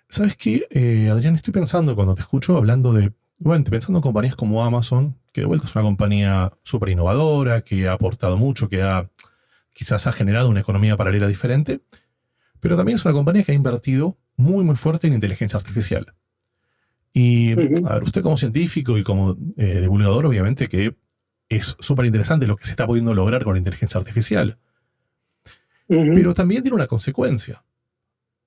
[0.06, 1.34] ¿Sabes qué, eh, Adrián?
[1.34, 5.46] Estoy pensando cuando te escucho hablando de, bueno, pensando en compañías como Amazon, que de
[5.46, 9.10] vuelta es una compañía súper innovadora, que ha aportado mucho, que ha
[9.72, 11.80] quizás ha generado una economía paralela diferente,
[12.60, 16.12] pero también es una compañía que ha invertido muy, muy fuerte en inteligencia artificial.
[17.14, 20.98] Y, a ver, usted como científico y como eh, divulgador, obviamente que
[21.48, 24.58] es súper interesante lo que se está pudiendo lograr con la inteligencia artificial.
[26.14, 27.64] Pero también tiene una consecuencia.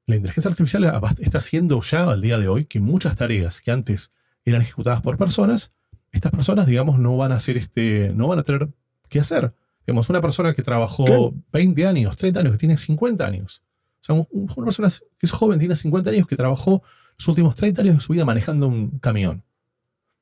[0.07, 0.83] La inteligencia artificial
[1.19, 4.11] está haciendo ya al día de hoy que muchas tareas que antes
[4.43, 5.73] eran ejecutadas por personas,
[6.11, 8.69] estas personas, digamos, no van a hacer este, no van a tener
[9.09, 9.53] que hacer.
[9.85, 13.63] Digamos, una persona que trabajó 20 años, 30 años, que tiene 50 años.
[14.01, 16.83] O sea, una persona que es joven, tiene 50 años, que trabajó
[17.17, 19.43] los últimos 30 años de su vida manejando un camión.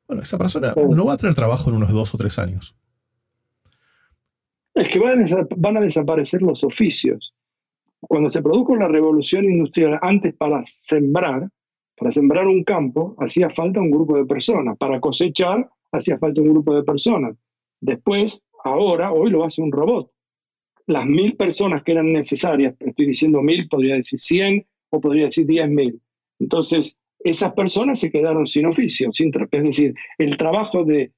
[0.08, 2.76] Bueno, esa persona no va a tener trabajo en unos dos o tres años.
[4.74, 7.34] Es que van a, desaparecer los oficios.
[8.02, 11.48] Cuando se produjo la revolución industrial, antes para sembrar,
[11.96, 14.78] para sembrar un campo, hacía falta un grupo de personas.
[14.78, 17.36] Para cosechar, hacía falta un grupo de personas.
[17.80, 20.12] Después, ahora, hoy lo hace un robot.
[20.88, 25.46] Las mil personas que eran necesarias, estoy diciendo mil, podría decir cien o podría decir
[25.46, 26.02] diez mil.
[26.40, 31.14] Entonces, esas personas se quedaron sin oficio, sin, es decir, el trabajo de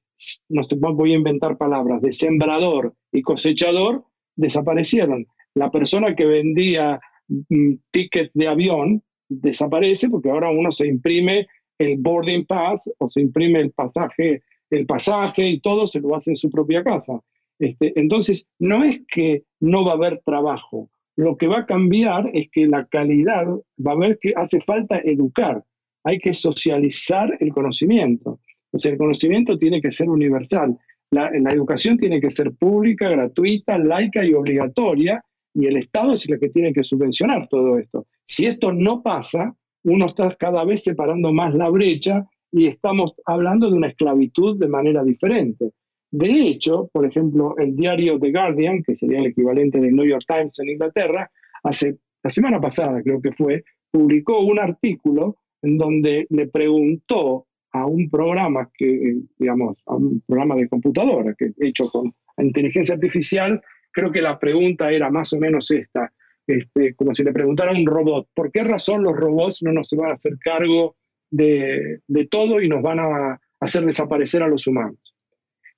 [0.48, 4.04] no voy a inventar palabras, de sembrador y cosechador,
[4.36, 5.26] desaparecieron.
[5.54, 11.46] La persona que vendía mm, tickets de avión desaparece porque ahora uno se imprime
[11.78, 16.30] el boarding pass o se imprime el pasaje, el pasaje y todo se lo hace
[16.30, 17.20] en su propia casa.
[17.58, 22.30] Este, entonces, no es que no va a haber trabajo, lo que va a cambiar
[22.34, 23.46] es que la calidad
[23.84, 25.64] va a ver que hace falta educar,
[26.04, 28.38] hay que socializar el conocimiento.
[28.84, 30.76] El conocimiento tiene que ser universal.
[31.10, 36.28] La, la, educación tiene que ser pública, gratuita, laica y obligatoria, y el Estado es
[36.28, 38.06] el que tiene que subvencionar todo esto.
[38.24, 43.70] Si esto no pasa, uno está cada vez separando más la brecha y estamos hablando
[43.70, 45.72] de una esclavitud de manera diferente.
[46.10, 50.24] De hecho, por ejemplo, el diario The Guardian, que sería el equivalente del New York
[50.26, 51.30] Times en Inglaterra,
[51.62, 57.46] hace la semana pasada creo que fue, publicó un artículo en donde le preguntó
[57.80, 63.60] a un programa que, digamos, a un programa de computadora que hecho con inteligencia artificial,
[63.92, 66.12] creo que la pregunta era más o menos esta,
[66.46, 69.90] este, como si le preguntara a un robot, ¿por qué razón los robots no nos
[69.96, 70.96] van a hacer cargo
[71.30, 75.14] de, de todo y nos van a hacer desaparecer a los humanos?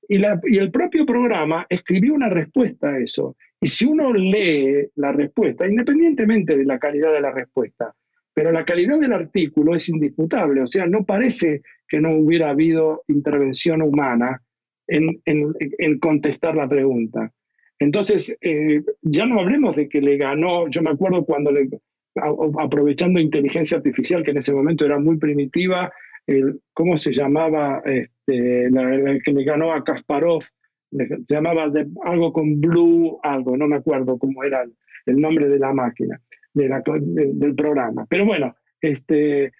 [0.08, 3.36] Y, la, y, el propio programa escribió una respuesta a eso.
[3.60, 7.94] Y si uno lee la respuesta, independientemente de la calidad de la respuesta,
[8.38, 13.02] pero la calidad del artículo es indisputable, o sea, no parece que no hubiera habido
[13.08, 14.40] intervención humana
[14.86, 17.32] en, en, en contestar la pregunta.
[17.80, 21.68] Entonces, eh, ya no hablemos de que le ganó, yo me acuerdo cuando le,
[22.60, 25.92] aprovechando inteligencia artificial, que en ese momento era muy primitiva,
[26.28, 27.82] el, ¿cómo se llamaba?
[27.84, 30.44] Este, la, que le ganó a Kasparov,
[30.92, 34.62] se llamaba de, algo con Blue, algo, no me acuerdo cómo era
[35.06, 36.20] el, nombre de la máquina,
[36.54, 38.06] de la, del programa.
[38.08, 39.52] Pero bueno, este,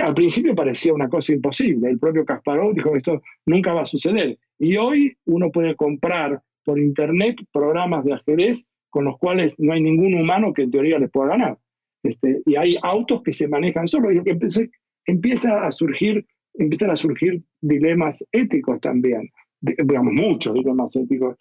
[0.00, 1.90] al principio parecía una cosa imposible.
[1.90, 4.38] El propio Kasparov dijo que esto nunca va a suceder.
[4.58, 9.80] Y hoy uno puede comprar por internet programas de ajedrez con los cuales no hay
[9.80, 11.58] ningún humano que en teoría les pueda ganar.
[12.02, 14.70] Este, y hay autos que se manejan solos y empecé,
[15.06, 21.36] empieza a surgir, empiezan a surgir dilemas éticos también, digamos muchos dilemas éticos.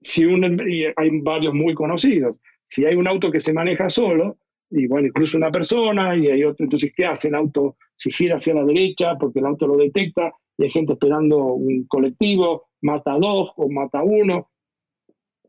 [0.00, 2.36] Si hay varios muy conocidos.
[2.68, 4.38] Si hay un auto que se maneja solo,
[4.70, 7.76] y bueno, cruza una persona y hay otro, entonces ¿qué hace el auto?
[7.96, 11.86] Si gira hacia la derecha porque el auto lo detecta y hay gente esperando un
[11.86, 14.50] colectivo, mata a dos o mata a uno.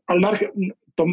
[0.06, 0.50] Al margen,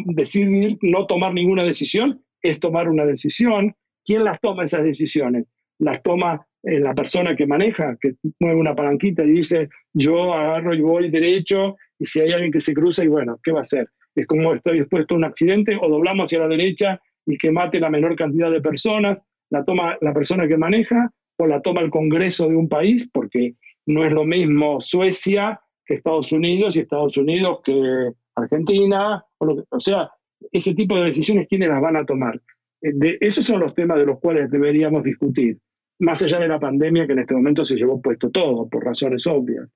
[0.06, 3.74] decidir no tomar ninguna decisión es tomar una decisión.
[4.04, 5.46] ¿Quién las toma esas decisiones?
[5.78, 10.74] Las toma eh, la persona que maneja, que mueve una palanquita y dice, yo agarro
[10.74, 13.62] y voy derecho, y si hay alguien que se cruza, y bueno, ¿qué va a
[13.62, 13.88] hacer?
[14.20, 17.78] Es como estoy expuesto a un accidente, o doblamos hacia la derecha y que mate
[17.80, 19.18] la menor cantidad de personas,
[19.50, 23.54] la toma la persona que maneja, o la toma el Congreso de un país, porque
[23.86, 29.80] no es lo mismo Suecia que Estados Unidos y Estados Unidos que Argentina, o, o
[29.80, 30.10] sea,
[30.52, 32.40] ese tipo de decisiones, ¿quiénes las van a tomar?
[32.80, 35.58] Eh, de, esos son los temas de los cuales deberíamos discutir,
[36.00, 39.26] más allá de la pandemia que en este momento se llevó puesto todo, por razones
[39.26, 39.68] obvias.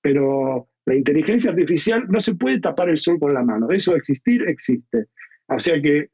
[0.00, 4.46] Pero la inteligencia artificial no se puede tapar el sol con la mano, eso existir
[4.48, 5.06] existe.
[5.46, 6.08] O sea que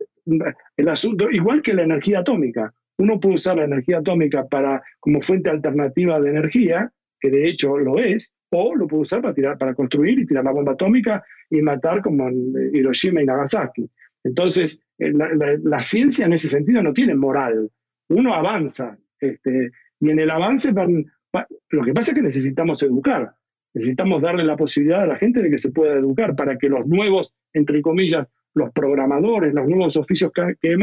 [0.77, 5.23] el asunto, igual que la energía atómica, uno puede usar la energía atómica para, como
[5.23, 9.59] fuente alternativa de energía, que de hecho lo es, o lo puede usar para, tirar,
[9.59, 13.89] para construir y tirar la bomba atómica y matar como en Hiroshima y Nagasaki.
[14.25, 17.71] Entonces, eh, la, ciencia en ese sentido no tiene moral.
[18.09, 18.99] Uno avanza.
[19.19, 23.35] Este, y en el avance, lo que pasa es que necesitamos educar.
[23.75, 26.87] Necesitamos darle la posibilidad a la gente de que se pueda educar para que los
[26.87, 30.77] nuevos, entre comillas, los programadores, los nuevos oficios que, que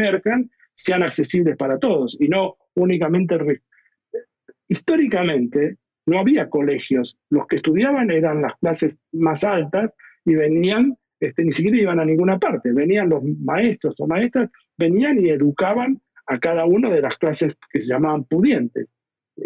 [0.73, 3.61] sean accesibles para todos y no únicamente...
[4.69, 7.17] Históricamente, no había colegios.
[7.29, 9.93] Los que estudiaban eran las clases más altas
[10.25, 15.19] y venían, este, ni siquiera iban a ninguna parte, venían los maestros o maestras, venían
[15.19, 18.87] y educaban a cada una de las clases que se llamaban pudientes.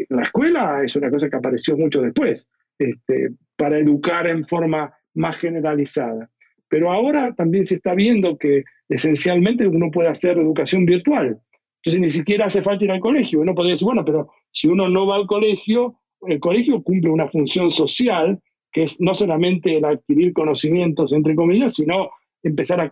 [0.09, 2.49] La escuela es una cosa que apareció mucho después,
[2.89, 6.29] este, para educar en forma más generalizada.
[6.67, 11.39] Pero ahora también se está viendo que esencialmente uno puede hacer educación virtual.
[11.77, 13.41] Entonces ni siquiera hace falta ir al colegio.
[13.41, 17.27] Uno podría decir, bueno, pero si uno no va al colegio, el colegio cumple una
[17.27, 18.39] función social
[18.71, 22.91] que es no solamente el adquirir conocimientos, entre comillas, sino empezar a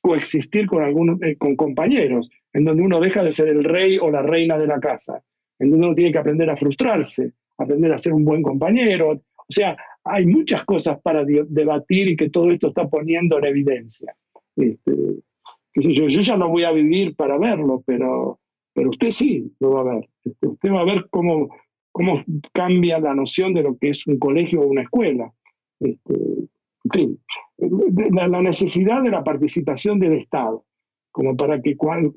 [0.00, 4.10] coexistir con, algunos, eh, con compañeros, en donde uno deja de ser el rey o
[4.10, 5.22] la reina de la casa,
[5.58, 9.10] en donde uno tiene que aprender a frustrarse, aprender a ser un buen compañero.
[9.10, 14.14] O sea, hay muchas cosas para debatir y que todo esto está poniendo en evidencia.
[14.56, 14.92] Este,
[15.74, 18.40] yo, yo ya no voy a vivir para verlo, pero,
[18.72, 20.08] pero usted sí lo va a ver.
[20.24, 21.48] Este, usted va a ver cómo
[21.98, 22.22] cómo
[22.52, 25.32] cambia la noción de lo que es un colegio o una escuela.
[25.80, 27.20] Este, en fin,
[28.12, 30.64] la, necesidad de la participación del Estado,
[31.10, 32.12] como para que cuando,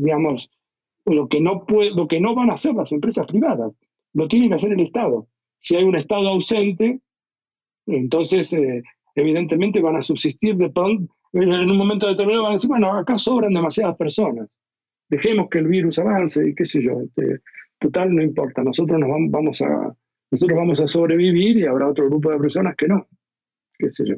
[0.00, 0.50] digamos,
[1.04, 3.72] lo que, no puede, lo que no van a hacer las empresas privadas,
[4.16, 5.28] lo tiene que hacer el Estado.
[5.58, 7.00] Si hay un Estado ausente,
[7.86, 8.82] entonces eh,
[9.14, 13.18] evidentemente van a subsistir de pronto, en un momento determinado van a decir, bueno, acá
[13.18, 14.48] sobran demasiadas personas,
[15.10, 17.02] dejemos que el virus avance y qué sé yo.
[17.02, 17.42] Este,
[17.78, 19.94] total, no importa, nosotros nos vamos a,
[20.30, 23.06] nosotros vamos a sobrevivir y habrá otro grupo de personas que no,
[23.78, 24.16] qué sé yo.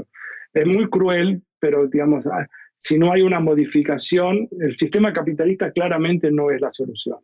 [0.54, 2.46] Es muy cruel, pero digamos, ah,
[2.76, 7.18] si no hay una modificación, el sistema capitalista claramente no es la solución,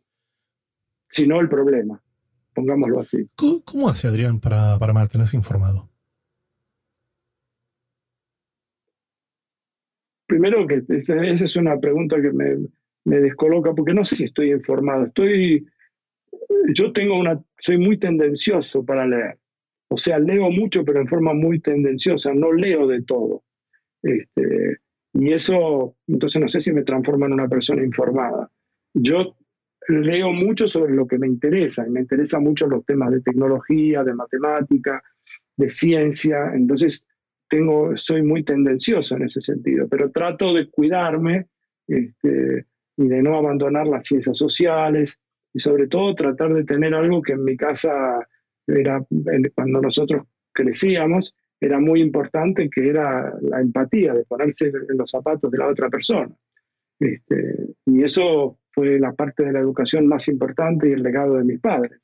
[1.07, 2.01] sino el problema,
[2.55, 3.29] pongámoslo así.
[3.35, 5.89] ¿Cómo, hace Adrián para, para mantenerse informado?
[10.25, 12.57] Primero que esa es una pregunta que me,
[13.03, 15.05] me descoloca porque no sé si estoy informado.
[15.05, 15.67] Estoy,
[16.73, 19.37] yo tengo una, soy muy tendencioso para leer.
[19.89, 22.33] O sea, leo mucho, pero en forma muy tendenciosa.
[22.33, 23.43] No leo de todo.
[24.01, 24.77] Este,
[25.13, 28.49] y eso, entonces no sé si me transforma en una persona informada.
[28.93, 29.35] Yo
[29.87, 34.03] leo mucho sobre lo que me interesa, y me interesan mucho los temas de tecnología,
[34.03, 35.03] de matemática,
[35.57, 37.05] de ciencia, entonces
[37.49, 41.47] tengo, soy muy tendencioso en ese sentido, pero trato de cuidarme
[41.87, 42.65] este,
[42.97, 45.19] y de no abandonar las ciencias sociales
[45.53, 48.27] y sobre todo tratar de tener algo que en mi casa
[48.67, 49.05] era,
[49.53, 55.51] cuando nosotros crecíamos, era muy importante, que era la empatía, de ponerse en los zapatos
[55.51, 56.29] de la otra persona.
[56.99, 61.43] Este, y eso fue la parte de la educación más importante y el legado de
[61.43, 61.99] mis padres.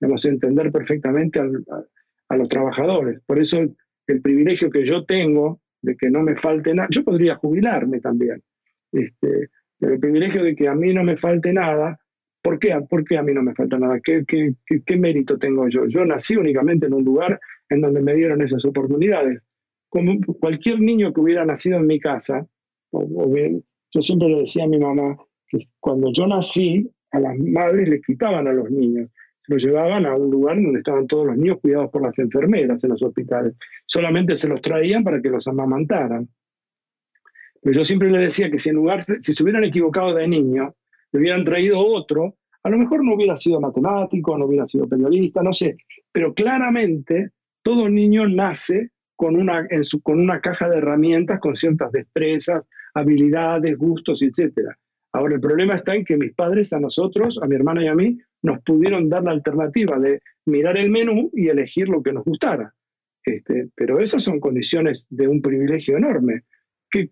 [0.00, 3.20] Debemos entender perfectamente a, los trabajadores.
[3.26, 3.60] Por eso
[4.06, 8.42] el, privilegio que yo tengo de que no me falte nada, yo podría jubilarme también.
[8.90, 11.98] Este, el privilegio de que a mí no me falte nada,
[12.42, 14.00] ¿por qué, ¿Por qué a mí no me falta nada?
[14.02, 15.86] ¿Qué, qué, qué, mérito tengo yo?
[15.86, 19.40] Yo nací únicamente en un lugar en donde me dieron esas oportunidades.
[19.88, 22.46] Como cualquier niño que hubiera nacido en mi casa,
[22.90, 25.16] o, bien, yo siempre le decía a mi mamá
[25.48, 29.10] que cuando yo nací, a las madres le quitaban a los niños,
[29.44, 32.82] se los llevaban a un lugar donde estaban todos los niños cuidados por las enfermeras
[32.84, 33.54] en los hospitales.
[33.86, 36.28] Solamente se los traían para que los amamantaran.
[37.60, 40.74] Pero yo siempre le decía que si en lugar, si se hubieran equivocado de niño,
[41.12, 45.42] le hubieran traído otro, a lo mejor no hubiera sido matemático, no hubiera sido periodista,
[45.42, 45.76] no sé,
[46.12, 47.30] pero claramente
[47.62, 49.68] todo niño nace con una,
[50.02, 52.64] con una caja de herramientas con ciertas destrezas,
[52.94, 54.70] habilidades, gustos, etc.
[55.12, 57.94] Ahora, el problema está en que mis padres a nosotros, a mi hermana y a
[57.94, 62.24] mí, nos pudieron dar la alternativa de mirar el menú y elegir lo que nos
[62.24, 62.74] gustara.
[63.24, 66.42] Este, pero esas son condiciones de un privilegio enorme.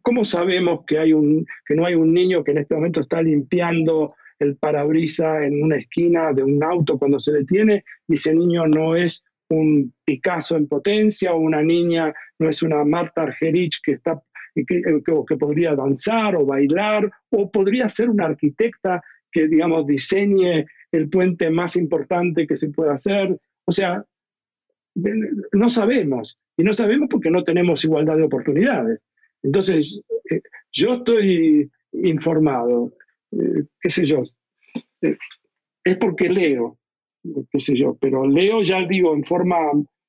[0.03, 3.23] ¿Cómo sabemos que, hay un, que no hay un niño que en este momento está
[3.23, 8.67] limpiando el parabrisa en una esquina de un auto cuando se detiene y ese niño
[8.67, 13.93] no es un Picasso en potencia o una niña no es una Marta Argerich que,
[13.93, 14.21] está,
[14.55, 21.09] que, que, podría danzar o bailar o podría ser una arquitecta que, digamos, diseñe el
[21.09, 23.39] puente más importante que se pueda hacer.
[23.65, 24.05] O sea,
[25.53, 26.39] no sabemos.
[26.57, 29.01] Y no sabemos porque no tenemos igualdad de oportunidades.
[29.43, 30.43] Entonces, eh,
[30.73, 32.93] yo estoy informado,
[33.33, 34.23] eh, qué sé yo,
[35.03, 35.17] eh,
[35.85, 36.79] es porque leo,
[37.51, 39.57] qué sé yo, pero leo ya digo en forma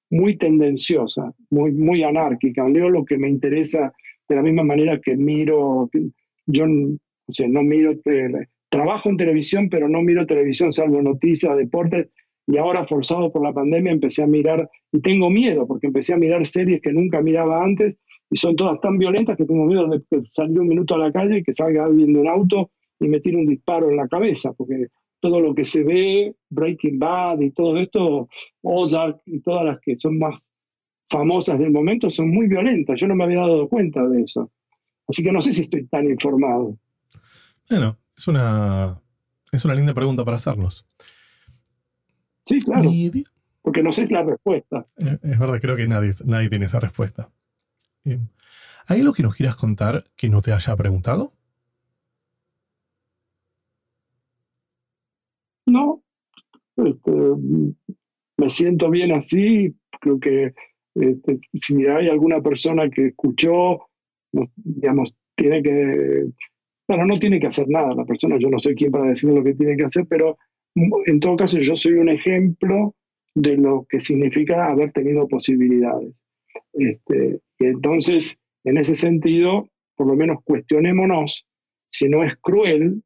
[0.10, 3.94] muy tendenciosa, muy, muy anárquica, leo lo que me interesa
[4.32, 5.90] de la misma manera que miro,
[6.46, 7.92] yo no miro,
[8.70, 12.08] trabajo en televisión, pero no miro televisión salvo noticias, deportes,
[12.48, 16.18] y ahora forzado por la pandemia empecé a mirar, y tengo miedo, porque empecé a
[16.18, 17.98] mirar series que nunca miraba antes,
[18.30, 21.40] y son todas tan violentas que tengo miedo de salir un minuto a la calle
[21.40, 22.72] y que salga alguien de un auto
[23.02, 24.88] y me tire un disparo en la cabeza, porque
[25.20, 28.30] todo lo que se ve, Breaking Bad y todo esto,
[28.62, 30.42] Ozark y todas las que son más
[31.12, 32.99] famosas del momento son muy violentas.
[32.99, 34.49] Yo no me había dado cuenta de eso.
[35.07, 36.78] Así que no sé si estoy tan informado.
[37.70, 39.01] Bueno, es una,
[39.51, 40.88] es una linda pregunta para hacernos.
[42.43, 42.89] Sí, claro.
[43.62, 44.86] porque no sé la respuesta.
[44.97, 47.30] Eh, es verdad, creo que nadie, nadie tiene esa respuesta.
[48.88, 51.34] ¿Hay algo que nos quieras contar que no te haya preguntado?
[55.66, 56.03] No,
[56.78, 57.12] este,
[58.38, 59.76] me siento bien así.
[59.99, 60.55] Creo que
[60.96, 63.88] este, si hay alguna persona que escuchó,
[64.56, 66.26] digamos, tiene que,
[66.88, 69.44] bueno, no tiene que hacer nada la persona, yo no sé quién para decir lo
[69.44, 70.38] que tiene que hacer, pero
[70.76, 72.96] en todo caso yo soy un ejemplo
[73.36, 76.14] de lo que significa haber tenido posibilidades.
[76.74, 81.48] Este, entonces, en ese sentido, por lo menos cuestionémonos
[81.89, 83.04] si no es cruel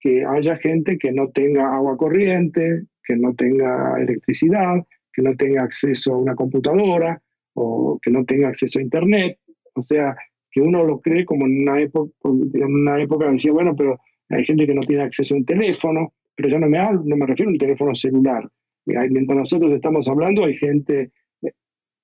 [0.00, 5.62] que haya gente que no tenga agua corriente, que no tenga electricidad, que no tenga
[5.62, 7.20] acceso a una computadora
[7.54, 9.38] o que no tenga acceso a Internet.
[9.74, 10.16] O sea,
[10.50, 14.44] que uno lo cree como en una época, en una época decía, bueno, pero hay
[14.44, 17.50] gente que no tiene acceso a un teléfono, pero yo no me, no me refiero
[17.50, 18.48] a un teléfono celular.
[18.84, 21.12] Mientras nosotros estamos hablando, hay gente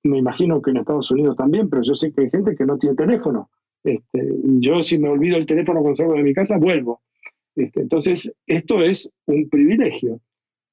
[0.05, 2.77] me imagino que en Estados Unidos también, pero yo sé que hay gente que no
[2.77, 3.49] tiene teléfono.
[3.83, 4.29] Este,
[4.59, 7.01] yo si me olvido el teléfono cuando salgo de mi casa, vuelvo.
[7.55, 10.21] Este, entonces, esto es un privilegio.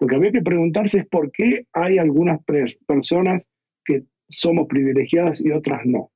[0.03, 2.41] Lo que había que preguntarse es por qué hay algunas
[2.89, 3.49] personas
[3.85, 6.11] que somos privilegiadas y otras no.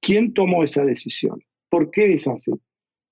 [0.00, 1.42] ¿Quién tomó esa decisión?
[1.68, 2.52] ¿Por qué es así?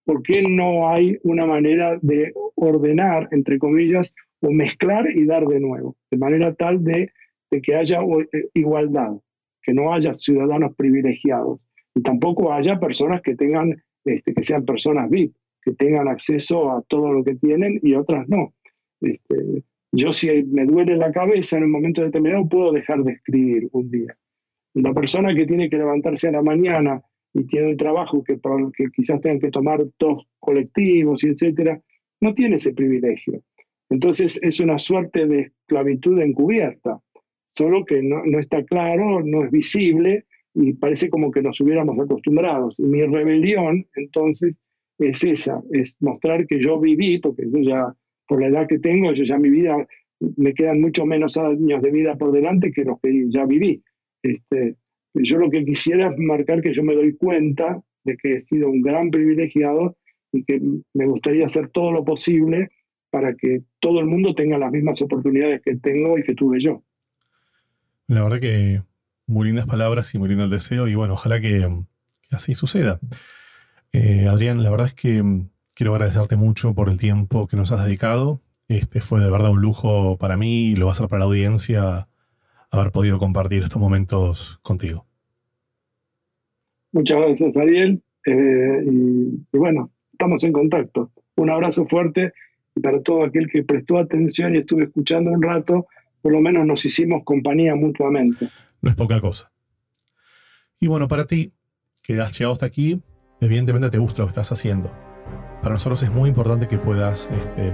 [0.04, 5.58] ¿Por qué no hay una manera de ordenar, entre comillas, o mezclar y dar de
[5.58, 5.96] nuevo?
[6.12, 7.10] De manera tal de,
[7.50, 9.14] de que haya eh, igualdad
[9.62, 15.10] que no haya ciudadanos privilegiados y tampoco haya personas que tengan este, que sean personas
[15.10, 18.54] VIP, que tengan acceso a todo lo que tienen y otras no.
[19.00, 19.64] Este,
[19.96, 23.90] yo si me duele la cabeza en un momento determinado puedo dejar de escribir un
[23.90, 24.16] día.
[24.74, 28.38] La persona que tiene que levantarse a la mañana y tiene un trabajo que,
[28.76, 31.80] que quizás tengan que tomar dos colectivos y etcétera,
[32.20, 33.42] no tiene ese privilegio.
[33.90, 37.00] Entonces es una suerte de esclavitud encubierta,
[37.52, 40.24] solo que no, no está claro, no es visible
[40.54, 42.78] y parece como que nos hubiéramos acostumbrados.
[42.78, 44.54] Y mi rebelión, entonces,
[44.98, 47.94] es esa, es mostrar que yo viví, porque yo ya,
[48.26, 49.86] por la edad que tengo, yo ya mi vida,
[50.36, 53.82] me quedan mucho menos años de vida por delante que los que ya viví.
[54.22, 54.76] Este,
[55.14, 58.68] yo lo que quisiera es marcar que yo me doy cuenta de que he sido
[58.68, 59.96] un gran privilegiado
[60.32, 60.60] y que
[60.92, 62.70] me gustaría hacer todo lo posible
[63.10, 66.82] para que todo el mundo tenga las mismas oportunidades que tengo y que tuve yo.
[68.08, 68.82] La verdad que
[69.26, 71.68] muy lindas palabras y muy lindo el deseo y bueno, ojalá que,
[72.32, 72.98] así suceda.
[73.92, 75.22] Eh, Adrián, la verdad es que
[75.74, 78.40] quiero agradecerte mucho por el tiempo que nos has dedicado.
[78.68, 81.26] Este fue de verdad un lujo para mí y lo va a ser para la
[81.26, 82.08] audiencia
[82.70, 85.06] haber podido compartir estos momentos contigo.
[86.92, 88.02] Muchas gracias, Ariel.
[88.26, 91.10] Eh, y, bueno, estamos en contacto.
[91.36, 92.32] Un abrazo fuerte
[92.82, 95.86] para todo aquel que prestó atención y estuve escuchando un rato.
[96.22, 98.48] Por lo menos nos hicimos compañía mutuamente
[98.84, 99.50] no es poca cosa.
[100.78, 101.54] Y bueno, para ti,
[102.02, 103.00] que has llegado hasta aquí,
[103.40, 104.92] evidentemente te gusta lo que estás haciendo.
[105.64, 107.72] Para nosotros es muy importante que puedas, este,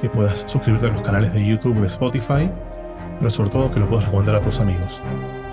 [0.00, 2.48] que puedas suscribirte a los canales de YouTube, de Spotify,
[3.18, 5.02] pero sobre todo que lo puedas recomendar a tus amigos.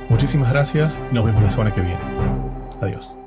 [0.08, 2.02] Muchísimas gracias y nos vemos la semana que viene.
[2.82, 3.21] Adiós.